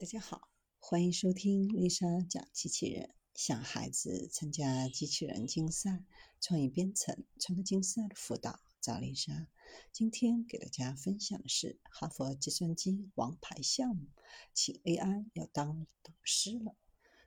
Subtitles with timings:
[0.00, 3.16] 大家好，欢迎收听丽莎讲机器人。
[3.34, 6.04] 想孩子参加机器人竞赛、
[6.40, 9.48] 创意编程、创客竞赛的辅导，找丽莎。
[9.92, 14.06] 今天给大家分享的是哈佛计算机王牌项目，
[14.54, 16.76] 请 AI 要当导师了。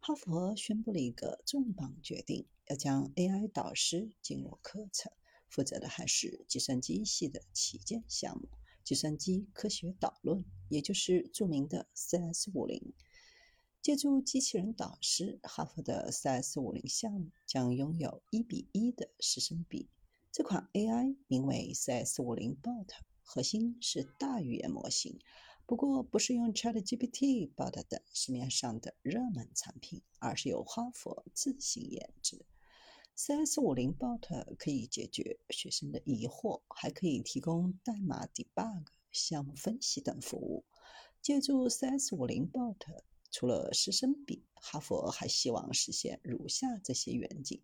[0.00, 5.12] 哈佛宣布了一个重磅决定，要将 AI 导师进入课程，
[5.50, 8.48] 负责的还是计算机系的旗舰项目——
[8.84, 12.92] 计算机科学导论，也就是著名的 CS50。
[13.80, 19.88] 借助机器人导师，哈佛的 CS50 项目将拥有一比一的师生比。
[20.30, 22.88] 这款 AI 名为 CS50 Bot，
[23.22, 25.18] 核心是大语言模型。
[25.66, 32.44] 不过，不是用 ChatGPT、Bard 等市面上的热门产品，而是由哈佛自行研制。
[33.16, 40.64] CS50 Bot 可以解决学生的疑惑，还可以提供代码 debug、项目分析等服务。
[41.22, 42.76] 借助 CS50 Bot，
[43.30, 47.62] 除了师生比，哈佛还希望实现如下这些愿景：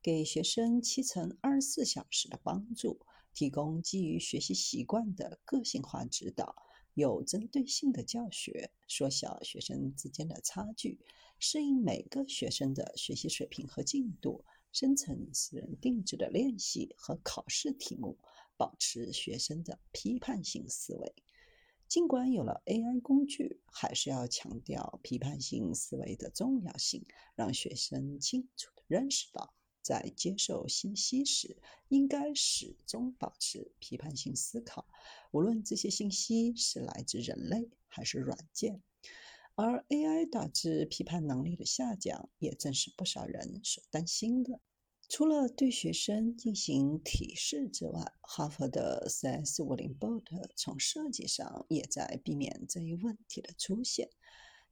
[0.00, 3.00] 给学生七乘二十四小时的帮助，
[3.34, 6.54] 提供基于学习习惯的个性化指导。
[6.94, 11.00] 有针对性的教学，缩小学生之间的差距，
[11.38, 18.18] 适应每个学生的学习水平和进度，生成私人定制的练习和考试题目，
[18.56, 21.14] 保持学生的批判性思维。
[21.86, 29.54] 尽管有了 AI 工具，还是要强调批判性思维的重要性，让学生清楚地认识到。
[29.82, 34.86] 在接受信息时，应该始终保持批判性思考，
[35.32, 38.80] 无论这些信息是来自人类还是软件。
[39.54, 44.60] 而 AI 导致批判能力的下降，也正是不少人所担心的。
[45.08, 50.22] 除了对学生进行提示之外，哈佛的 CS50 boat
[50.56, 54.08] 从设计上也在避免这一问题的出现。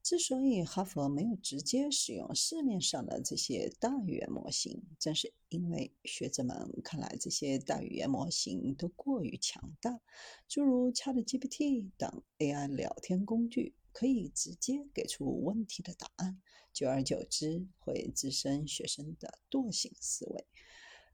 [0.03, 10.01] 之所以哈佛没有直接使用市面上的这些大语言模型，正是因为学者们看来这些大语言模型都过于强大，
[10.49, 16.41] 诸如 ChatGPT 等 AI 聊天工具可以直接给出问题的答案，
[16.73, 20.47] 久而久之会滋生学生的惰性思维。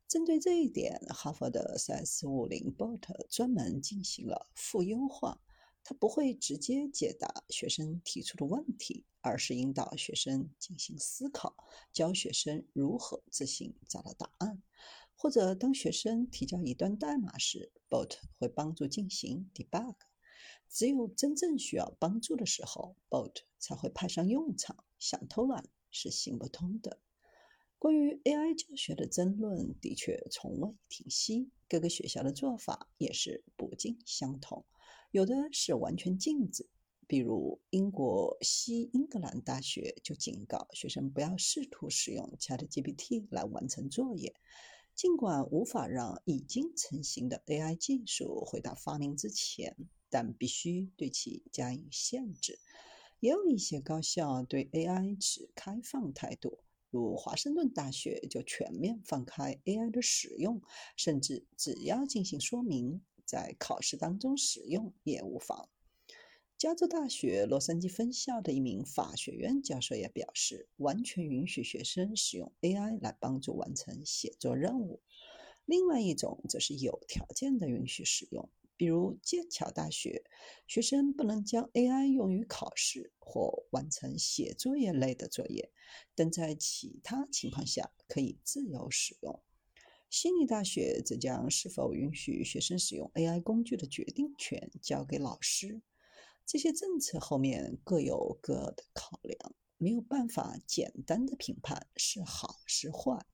[0.09, 5.42] 针对这一点，哈佛的 CS50 Bot 专门进行了负优化。
[5.88, 11.56] 它不会直接解答学生提出的问题，而是引导学生进行思考，
[11.93, 14.60] 教学生如何自行找到答案。
[15.14, 19.94] 或者，当学生提交一段代码时，bot 会帮助进行 debug。
[20.68, 24.84] 只有真正需要帮助的时候，bot 才会派上用场。
[24.98, 26.98] 想偷懒是行不通的。
[27.78, 34.64] 关于 AI 教学的争论的确从未停息，各个学校的做法也是不尽相同。
[35.10, 36.66] 有的是完全禁止，
[37.06, 44.34] 比如英国西英格兰大学就警告学生不要试图使用 ChatGPT 来完成作业，
[44.94, 49.76] 尽管无法让已经成型的 AI 技术回到发明之前，
[50.16, 52.59] 但必须对其加以限制。
[53.21, 56.60] 也有一些高校对 AI 持开放态度，
[56.91, 60.62] 如华盛顿大学就全面放开 AI 的使用，
[60.97, 63.03] 甚至只要进行说明。
[63.26, 65.69] 在考试当中使用也无妨。
[66.56, 75.03] 加州大学洛杉矶分校的一名法学院教授也表示，完全允许学生使用 AI 来帮助完成写作任务。
[75.66, 80.25] 另外一种则是有条件的允许使用，比如剑桥大学，
[80.66, 85.72] 学生不能将 AI 用于考试或完成写作业类的作业，
[86.14, 89.42] 但在其他情况下可以自由使用。
[90.09, 95.82] 悉尼大学则将是否允许学生使用 AI 工具的决定权交给老师。
[96.44, 103.26] 这些政策后面各有各的考量，没有办法简单的评判是好是坏。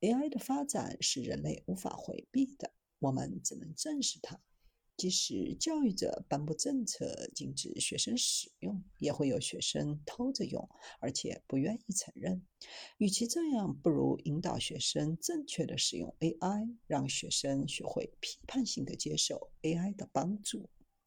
[0.00, 4.38] AI 的发展是人类无法回避的，我们只能正视它。
[4.96, 10.68] 即使教育者颁布政策禁止学生使用，也会有学生偷着用，
[11.00, 12.40] 而且不愿意承认。
[12.98, 20.68] 与其这样，不如引导学生正确的使用 AI，让学生学会批判性的接受 AI 的帮助。